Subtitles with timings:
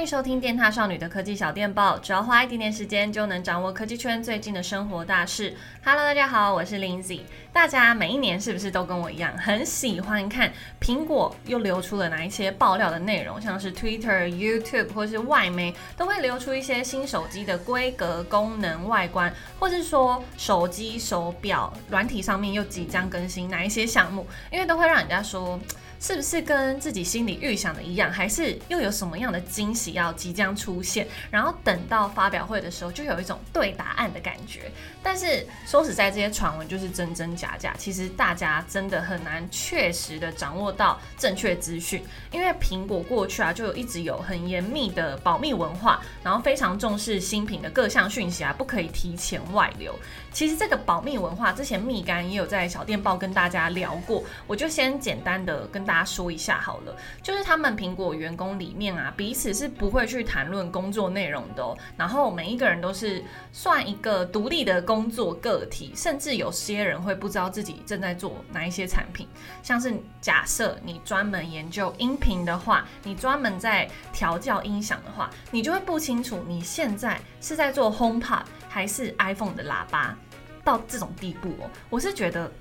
[0.00, 5.54] 欢迎收听电塔少女的科技小电报，只要花一点点时间，就能掌握科技圈最近的生活大事。
[5.84, 7.20] Hello，大家好，我是 Lindsay。
[7.52, 10.50] 大家每一年是不是都跟我一样，很喜欢看
[10.80, 13.38] 苹果又流出了哪一些爆料的内容？
[13.38, 24.26] 像是 Twitter、YouTube 或是外媒都会流出一些新手机的规格、功能、外观，或是说手机、手表、软体上面又即将更新哪一些项目？
[24.50, 25.60] 因为都会让人家说。
[26.00, 31.06] 是不是跟自己心里预想的一样，还是又有什么样的惊喜要即将出现？
[31.30, 34.72] 然后等到发表会的时候，就有一种对答案的感觉。
[35.02, 42.02] 但是说实在，这些传闻就是真真假假，其实大家真的很难确实的掌握到正确资讯。
[42.32, 49.94] 因为苹果过去啊，就有一直有很严密的保密文化，然后非常重视新品的各项讯息啊，不可以提前外流。
[50.32, 56.96] 其实这个保密文化，之前蜜柑也有在小电报跟大家聊过，我就先简单的跟大家说一下好了。
[57.20, 61.76] 就是他们苹果员工里面啊，彼此是不会去谈论工作内容的。
[61.96, 69.26] 然后每一个人都是算一个独立的工作个体，甚至有些人会不知道自己正在做哪一些产品。
[69.64, 80.16] 像是假设你专门研究音频的话，你专门在调教音响的话，你就会不清楚你现在是在做 HomePod 还是 iPhone 的喇叭。
[80.62, 82.52] 到这种地步哦，我是觉得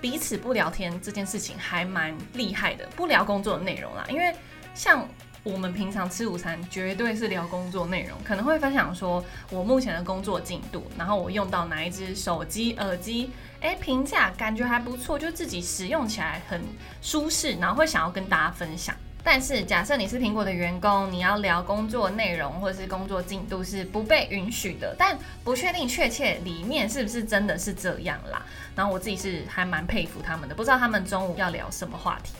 [0.00, 4.04] 彼此不聊天这件事情还蛮厉害的，不聊工作的内容啦。
[4.08, 4.34] 因为
[4.74, 5.08] 像
[5.42, 16.60] 我们平常吃午餐，绝对是聊工作内容，可能会分享说我目前的工作进度，然后我用到哪一只手机、耳机，诶，评价感觉还不错，就自己使用起来很
[17.00, 18.94] 舒适，然后会想要跟大家分享。
[19.30, 28.42] 但是，假设你是苹果的员工，你要聊工作内容或是工作进度是不被允许的，但不确定确切里面是不是真的是这样啦。
[28.74, 32.32] 然后我自己是还蛮佩服他们的，不知道他们中午要聊什么话题。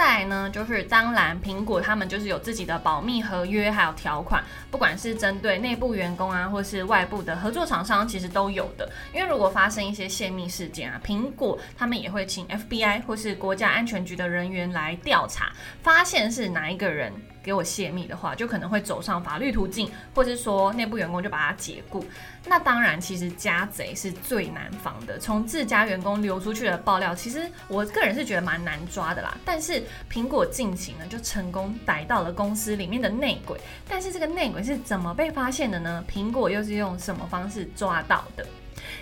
[0.00, 8.90] 再来呢，就是当然，苹果他们就是有自己的保密合约，还有条款，不管是针对内部员工啊，或是外部的合作厂商，其实都有的。
[9.12, 15.52] 因为如果发生一些泄密事件啊，苹果他们也会请 FBI 或是国家安全局的人员来调查，
[15.82, 17.12] 发现是哪一个人。
[17.42, 22.04] 给我泄密的话，就可能会走上法律途径，或是说内部员工就把它解雇。
[22.46, 25.18] 那当然，其实家贼是最难防的。
[25.18, 29.36] 从自家员工流出去的爆料，其实我个人是觉得蛮难抓的啦。
[29.44, 33.60] 但是苹果近期呢，就成功逮到了公司里面的内鬼。
[33.88, 36.04] 但是这个内鬼是怎么被发现的呢？
[36.10, 38.46] 苹果又是用什么方式抓到的？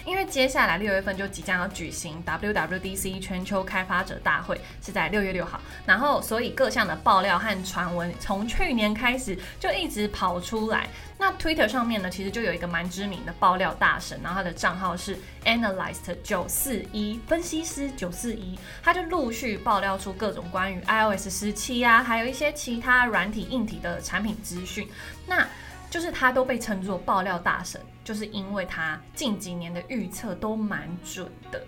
[0.09, 5.61] 因为接下来六月份就即将要举行 WWDC 全球开发者大会，是在六月六号。
[5.85, 10.89] 然后，所以各项的爆料和传闻从去年开始就一直跑出来。
[11.19, 24.89] 那 Twitter 上面呢，其实就有一个蛮知名的爆料大神，然后他的账号是 Analyst 九四一分析师九四一，他就陆续爆料出各种关于 iOS 十七啊，还有一些其他软体硬体的产品资讯。
[25.27, 25.47] 那
[25.91, 31.63] 就是他都被称作爆料大神，就是因为他近几年的预测都蛮准的。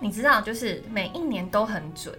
[0.00, 2.18] 你知道，就是每一年都很准。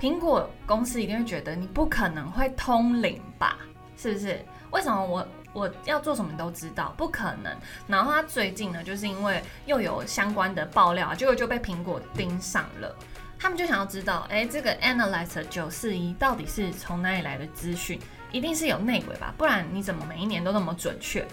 [0.00, 3.58] 苹果公司一定会觉得你不可能会通灵吧？
[3.96, 4.44] 是不是？
[4.70, 6.92] 为什么我我要做什么都知道？
[6.96, 7.56] 不可能。
[7.86, 12.94] 然后他最近呢，就是因为又有相关的爆料，结果就被苹果盯上了。
[13.38, 17.98] 他们就想要知道，哎，这个 Analyst 九四一到底是从哪里来的资讯？
[18.34, 21.24] 一定是有内鬼吧，不然你怎么每一年都那么准确？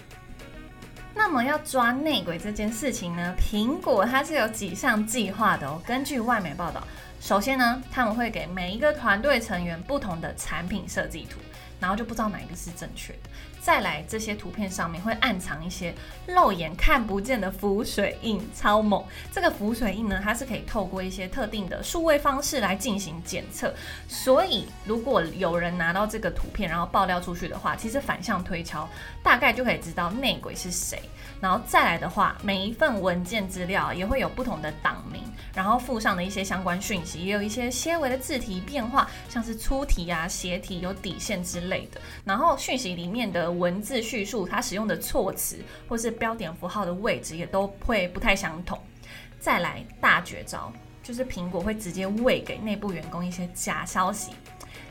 [1.15, 5.81] 那么要抓内鬼这件事情呢，苹果它是有几项计划的哦。
[5.83, 6.85] 根据外媒报道，
[7.19, 11.39] 首先呢，他们会给每一个团队成员不同的产品设计图。
[11.81, 13.29] 然后就不知道哪一个是正确的。
[13.59, 15.93] 再来，这些图片上面会暗藏一些
[16.25, 19.03] 肉眼看不见的浮水印，超猛！
[19.31, 23.71] 这个浮水印呢，它是可以透过一些特定的数位方式来进行检测。
[24.07, 28.89] 所以，如果有人拿到这个图片，然后爆料出去的话，其实反向推敲，
[29.21, 30.99] 大概就可以知道内鬼是谁。
[31.39, 41.99] 然后再来的话，每一份文件资料也会有不同的档名，然后附上的一些相关讯息，也有一些些微的字体变化，像是粗体啊、斜体、有底线之类类的。
[42.23, 45.57] 然后讯息里面的文字叙述，它使用的措辞
[45.89, 48.79] 或是标点符号的位置也都会不太相同。
[49.39, 50.71] 再来大绝招，
[51.01, 54.33] 就是苹果会直接喂给内部员工一些假消息。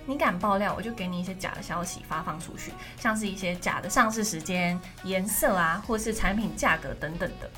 [0.06, 7.49] 你敢爆料，我就给你一些假的消息发放出去，像是一些假的上市时间、颜色啊，或是产品价格等等的。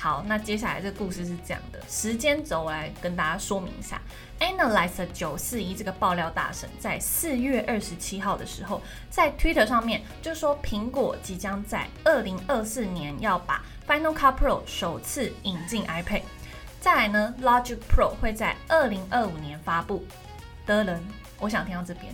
[0.00, 4.00] 好，那接下来这个故事是这样的，时间轴我来跟大家说明一下。
[4.38, 8.80] Analyze 九四一这个爆料大神在四月二十七号的时候，
[9.10, 16.22] 在 Twitter 上面就说，苹果即将在二零二四年要把 Final Cut Pro 首次引进 iPad，
[16.80, 20.04] 再来呢，Logic Pro 会在二零二五年发布。
[20.64, 21.02] 的人。
[21.40, 22.12] 我想听到这边，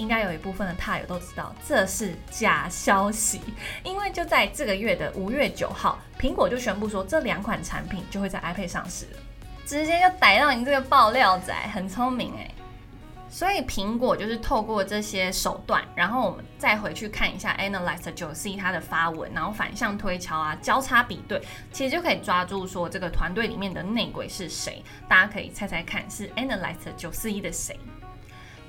[0.00, 3.40] 应该有一部分的踏友都知道这是假消息，
[3.84, 9.18] 因为就在这个月的五月九号，苹果就宣布说这两款产品就会在 iPad 上市了，
[9.66, 12.50] 直接就逮到你这个爆料仔，很聪明哎。
[13.32, 21.40] 所以苹果就是透过这些手段，然后我们再回去看一下 Analyst 9C 它的发文，然后反向推敲啊，交叉比对，
[21.72, 24.82] 其实就可以抓住说这个团队里面的内鬼是谁。
[25.08, 27.78] 大家可以猜猜看，是 Analyst 9C 的谁？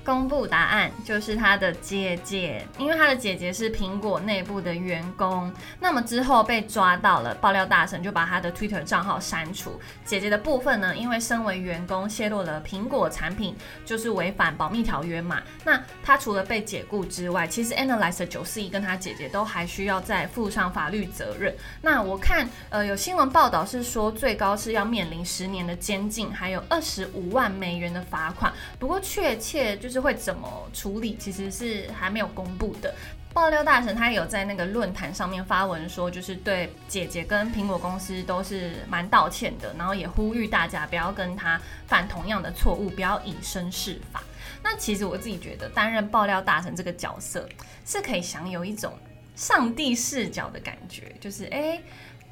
[0.04, 9.80] 公布答案就是他的姐姐，因为他的姐姐是苹果内部的员工，那么之后被抓到了，爆料大神就把他的 Twitter 账号删除。
[10.04, 15.40] 姐姐的部分呢，因为身为员工泄露了苹果产品，就是违反保密条约嘛。
[15.64, 21.54] 那他除了被解雇之外，其实 Analyst 941跟他姐姐都还需要再负上法律责任。
[21.80, 28.52] 那我看呃有新闻报道是说，最高是要面临十年的监禁，还有二十五万美元的罚款。
[28.80, 29.91] 不过确切就是。
[29.92, 32.94] 是会怎么处理，其实是还没有公布的。
[33.34, 44.22] 爆料大神他有在那个论坛上面发文说，就是对姐姐跟苹果公司都是蛮道歉的，然后也呼吁大家不要跟他犯同样的错误，不要以身试法。
[44.62, 47.48] 那其实我自己觉得，担任爆料大神这个角色
[47.84, 48.92] 是可以享有一种
[49.34, 51.80] 上帝视角的感觉，就是哎。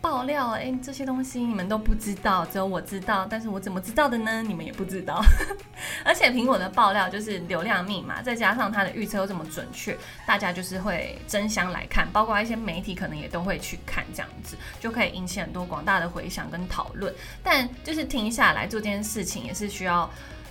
[0.01, 3.27] 爆料哎、这些东西你们都不知道，只有我知道。
[3.29, 4.43] 但是我怎么知道的呢？
[4.43, 5.23] 你们也不知道。
[6.05, 17.15] 而且苹果的爆料就是流量密码，再加上它的预测又这么准确，大家就是会争相来看，包括一些媒体可能也都会去看，这样子就可以引起很多广大的回响跟讨论。
[17.43, 20.11] 但就是停下来做这件事情，也是需要。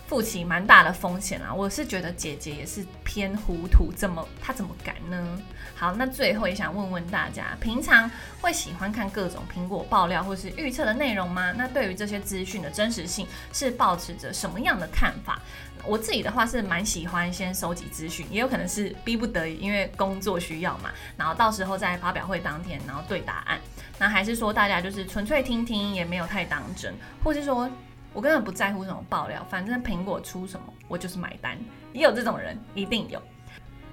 [0.09, 1.53] 负起蛮大的风险啊！
[1.53, 5.39] 我是觉得姐姐也是偏糊涂，怎么她怎么敢呢？
[5.75, 8.09] 好，那最后也想问问大家，平常
[8.41, 11.53] 会喜欢看各种苹果爆料或是预测的内容吗？
[11.55, 15.39] 那对于这些资讯的真实性是保持着什么样的看法？
[15.85, 20.89] 我自己的话是蛮喜欢先收集资讯，也有可能是逼不得已，因为工作需要嘛。
[21.17, 23.59] 然后到时候在发表会当天，然后对答案。
[23.99, 27.69] 那还是说大家就是纯粹听听，也没有太当真，或是说。
[28.13, 31.57] 我根本不在乎什么爆料，反正苹果出什么，我就是买单。
[31.93, 33.21] 也有这种人，一定有。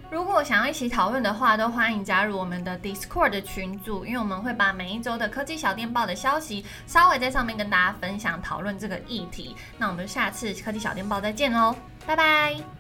[0.09, 9.57] 如果想要一起讨论的话，都欢迎加入我们的 Discord 的群组，因为我们会把每一周的科技小电报的消息稍微在上面跟大家分享讨论这个议题。
[9.77, 11.75] 那我们下次科技小电报再见喽，
[12.07, 12.76] 拜拜。